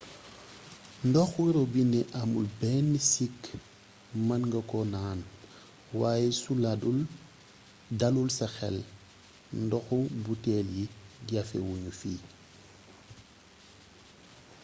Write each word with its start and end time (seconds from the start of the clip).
ndoxo 1.07 1.41
robinet 1.57 2.09
amul 2.21 2.47
benn 2.59 2.89
sikk 3.11 3.41
mën 4.27 4.41
nga 4.47 4.59
ko 4.69 4.79
naan 4.93 5.19
waaye 5.99 6.29
su 6.41 6.51
dalul 7.99 8.27
sa 8.37 8.47
xel 8.55 8.75
ndoxu 9.63 9.97
buteel 10.23 10.67
yi 10.77 10.85
jafe 11.29 11.57
wuñu 11.67 11.91
fi 11.99 12.13